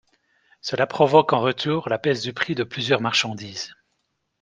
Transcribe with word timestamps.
Cela 0.61 0.87
provoque 0.87 1.31
en 1.31 1.41
retour 1.41 1.87
la 1.87 1.99
baisse 1.99 2.23
du 2.23 2.33
prix 2.33 2.55
de 2.55 2.63
plusieurs 2.63 3.01
marchandises. 3.01 3.75